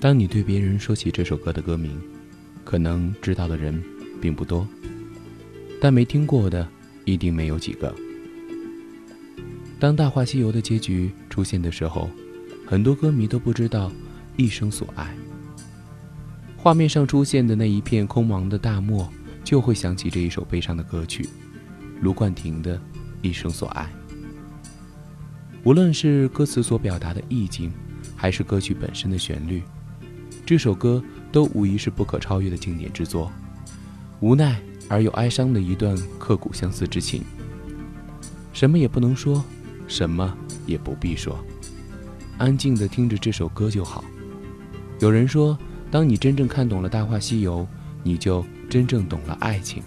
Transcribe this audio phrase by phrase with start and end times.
[0.00, 2.00] 当你对别人说起这首歌的歌名，
[2.64, 3.82] 可能知道的人
[4.18, 4.66] 并不多，
[5.78, 6.66] 但没听过的
[7.04, 7.94] 一定没有几个。
[9.78, 12.08] 当《大话西游》的结局出现的时候，
[12.66, 13.92] 很多歌迷都不知道
[14.38, 15.14] 一生所爱。
[16.56, 19.06] 画面上出现的那一片空茫的大漠，
[19.44, 21.28] 就会想起这一首悲伤的歌曲——
[22.00, 22.78] 卢冠廷的
[23.20, 23.84] 《一生所爱》。
[25.62, 27.70] 无论是歌词所表达的意境，
[28.16, 29.62] 还是歌曲本身的旋律。
[30.50, 31.00] 这首歌
[31.30, 33.30] 都无疑是不可超越的经典之作，
[34.18, 37.22] 无奈而又哀伤的一段刻骨相思之情。
[38.52, 39.44] 什么也不能说，
[39.86, 41.38] 什么也不必说，
[42.36, 44.04] 安静的听着这首歌就好。
[44.98, 45.56] 有人说，
[45.88, 47.60] 当你真正看懂了《大话西游》，
[48.02, 49.80] 你就真正懂了爱情。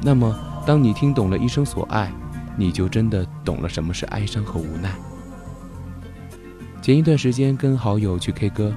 [0.00, 0.32] 那么，
[0.64, 2.08] 当你听懂了一生所爱，
[2.56, 4.94] 你就真的懂了什么是哀伤和无奈。
[6.80, 8.72] 前一段时间跟好友去 K 歌。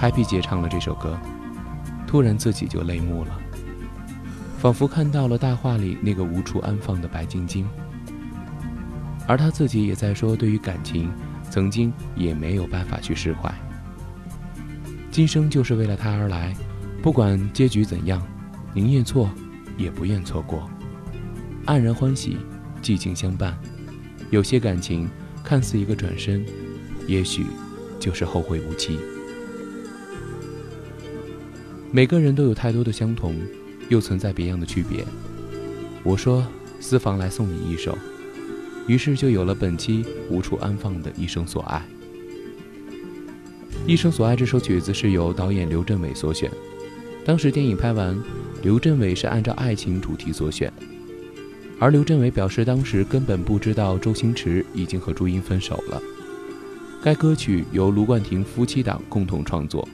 [0.00, 1.18] Happy 姐唱了这首歌，
[2.06, 3.36] 突然自己就泪目了，
[4.58, 7.66] 仿佛看到了大话里那个无处安放的白晶晶。
[9.26, 11.10] 而她自己也在说，对于感情，
[11.50, 13.52] 曾经也没有办法去释怀。
[15.10, 16.54] 今生就是为了他而来，
[17.02, 18.22] 不管结局怎样，
[18.72, 19.28] 宁愿错，
[19.76, 20.70] 也不愿错过。
[21.66, 22.36] 黯然欢喜，
[22.80, 23.58] 寂静相伴。
[24.30, 25.10] 有些感情
[25.42, 26.46] 看似一个转身，
[27.08, 27.46] 也许
[27.98, 28.96] 就是后会无期。
[31.90, 33.34] 每个人都有太多的相同，
[33.88, 35.02] 又存在别样的区别。
[36.02, 36.46] 我说，
[36.80, 37.96] 私房来送你一首，
[38.86, 41.82] 于是就有了本期无处安放的一生所爱。
[43.86, 46.50] 一生所爱这首曲子是由导演刘镇伟所选，
[47.24, 48.14] 当时电影拍完，
[48.62, 50.70] 刘镇伟是按照爱情主题所选，
[51.78, 56.02] 而刘镇伟表示当时根本不知道周星驰已经和朱茵分手了。
[57.02, 59.88] 该歌曲由卢冠廷夫妻档共同创作。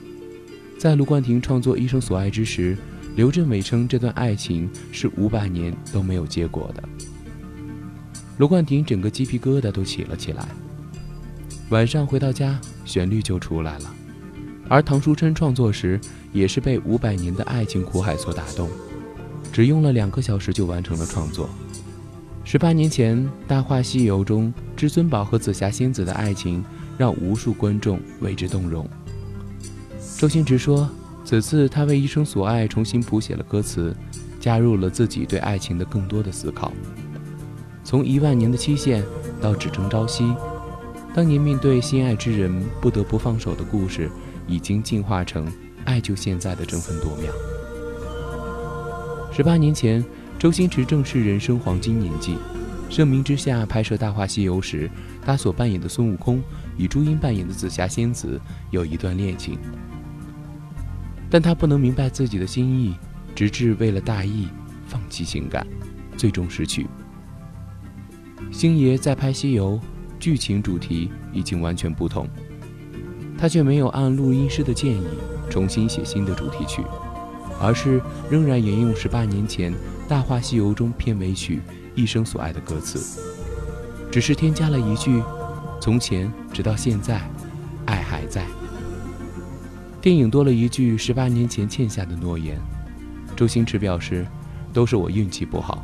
[0.85, 2.77] 在卢冠廷创作《一生所爱》之时，
[3.15, 6.83] 刘镇伟称这段爱情是五百年都没有结果的。
[8.37, 10.47] 卢冠廷整个鸡皮疙瘩都起了起来。
[11.69, 13.95] 晚上回到家，旋律就出来了。
[14.69, 15.99] 而唐书琛创作时，
[16.31, 18.69] 也是被五百年的爱情苦海所打动，
[19.51, 21.49] 只用了两个小时就完成了创作。
[22.43, 23.17] 十八年前，
[23.47, 26.63] 《大话西游》中至尊宝和紫霞仙子的爱情，
[26.95, 28.87] 让无数观众为之动容。
[30.17, 30.89] 周星驰说
[31.25, 33.93] ：“此次他为《一生所爱》重新谱写了歌词，
[34.39, 36.71] 加入了自己对爱情的更多的思考。
[37.83, 39.03] 从一万年的期限
[39.41, 40.33] 到只争朝夕，
[41.13, 44.09] 当年面对心爱之人不得不放手的故事，
[44.47, 45.51] 已经进化成
[45.83, 47.29] 爱就现在的争分夺秒。
[49.33, 50.03] 十八年前，
[50.39, 52.37] 周星驰正是人生黄金年纪，
[52.89, 54.89] 盛名之下拍摄《大话西游》时，
[55.21, 56.41] 他所扮演的孙悟空
[56.77, 58.39] 与朱茵扮演的紫霞仙子
[58.71, 59.59] 有一段恋情。”
[61.29, 62.95] 但他不能明白自己的心意，
[63.33, 64.47] 直至为了大义
[64.87, 65.65] 放弃情感，
[66.15, 66.87] 最终失去。
[68.51, 69.73] 星爷在拍《西游》，
[70.19, 72.27] 剧情主题已经完全不同，
[73.37, 75.05] 他却没有按录音师的建议
[75.49, 76.81] 重新写新的主题曲，
[77.59, 79.73] 而是仍然沿用十八年前
[80.07, 81.57] 《大话西游》中片尾曲
[81.95, 83.21] 《一生所爱》的歌词，
[84.11, 85.21] 只是添加了一句
[85.81, 87.21] ：“从前直到现在，
[87.85, 88.45] 爱还在。”
[90.05, 92.59] 电影多了一句十八年前欠下的诺言，
[93.35, 94.23] 周星驰表示，
[94.71, 95.83] 都是我运气不好。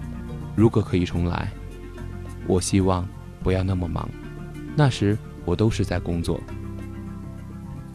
[0.55, 1.51] 如果可以重来，
[2.45, 3.03] 我希望
[3.41, 4.07] 不要那么忙，
[4.75, 6.39] 那时我都是在工作。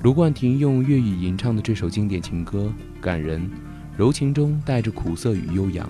[0.03, 3.49] 卢冠廷用粤语吟唱的这首经典情歌，感人，
[3.97, 5.89] 柔情中带着苦涩与悠扬，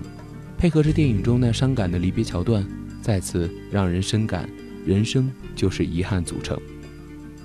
[0.55, 2.63] 配合着电影中那伤感的离别桥段，
[3.01, 4.47] 再次让人深感
[4.85, 6.55] 人生就是遗憾组成。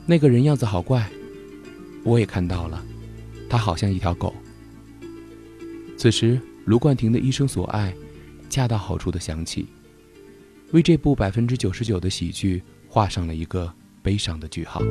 [0.04, 1.09] 那个人样子好怪。
[2.04, 2.84] 我也看到了，
[3.49, 4.34] 他好像一条狗。
[5.97, 7.95] 此时，卢冠廷的一生所爱，
[8.51, 9.66] 恰到好处的响起，
[10.72, 13.72] 为这部百分之九十九的喜剧画上了一个
[14.03, 14.83] 悲伤的句号。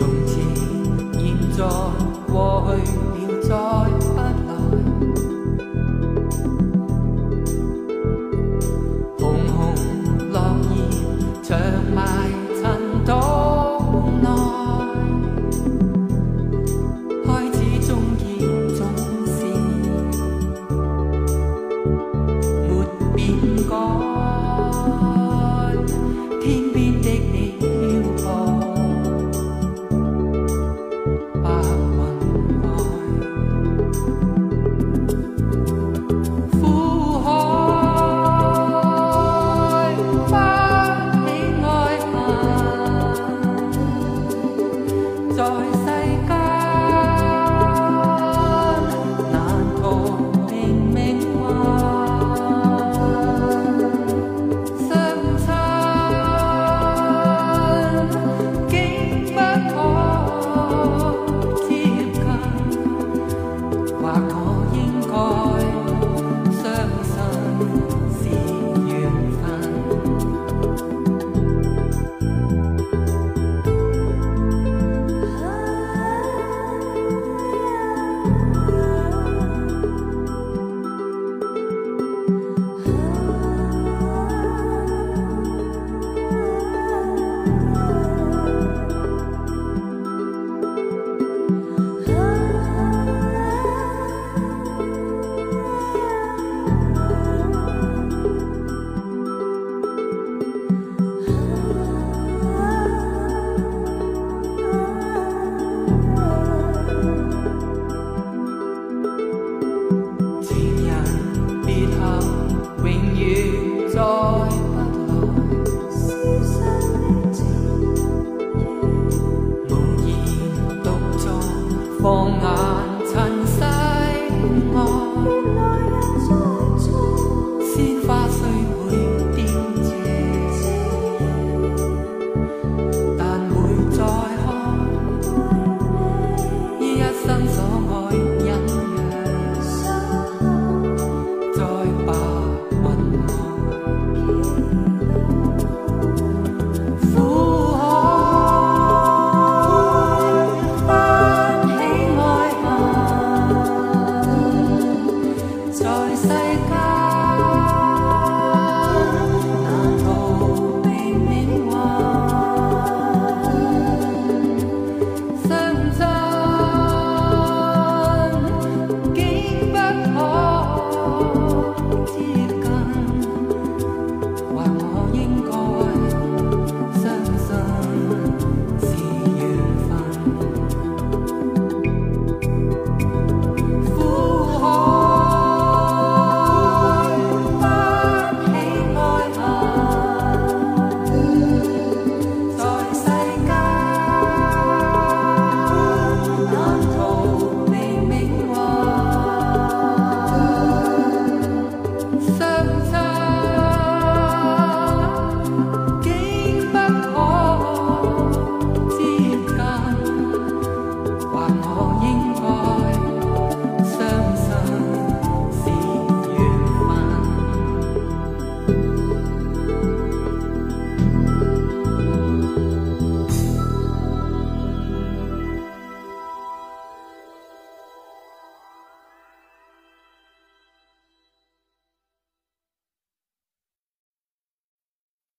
[0.00, 0.42] 从前
[1.12, 1.64] 现在
[2.26, 3.19] 过去。